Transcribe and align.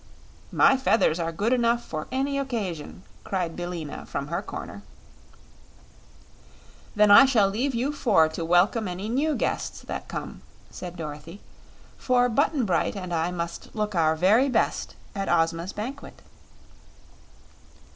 "My 0.51 0.77
feathers 0.77 1.19
are 1.19 1.31
good 1.31 1.53
enough 1.53 1.85
for 1.85 2.07
any 2.11 2.39
occasion," 2.39 3.03
cried 3.23 3.55
Billina, 3.55 4.07
from 4.07 4.29
her 4.29 4.41
corner. 4.41 4.81
"Then 6.95 7.11
I 7.11 7.25
shall 7.25 7.47
leave 7.47 7.75
you 7.75 7.93
four 7.93 8.27
to 8.29 8.43
welcome 8.43 8.87
any 8.87 9.07
new 9.09 9.35
guests 9.35 9.81
that 9.81 10.07
come," 10.07 10.41
said 10.71 10.95
Dorothy; 10.97 11.39
"for 11.97 12.27
Button 12.29 12.65
Bright 12.65 12.95
and 12.95 13.13
I 13.13 13.29
must 13.29 13.75
look 13.75 13.93
our 13.93 14.15
very 14.15 14.49
best 14.49 14.95
at 15.13 15.29
Ozma's 15.29 15.71
banquet." 15.71 16.23